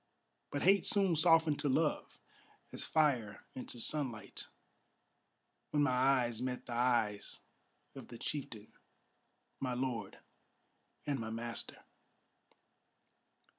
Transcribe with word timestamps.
But 0.49 0.63
hate 0.63 0.83
soon 0.87 1.15
softened 1.15 1.59
to 1.59 1.69
love, 1.69 2.17
as 2.73 2.83
fire 2.83 3.45
into 3.53 3.79
sunlight, 3.79 4.47
When 5.69 5.83
my 5.83 5.91
eyes 5.91 6.41
met 6.41 6.65
the 6.65 6.73
eyes 6.73 7.37
of 7.93 8.07
the 8.07 8.17
chieftain, 8.17 8.73
my 9.59 9.75
lord, 9.75 10.17
and 11.05 11.19
my 11.19 11.29
master. 11.29 11.83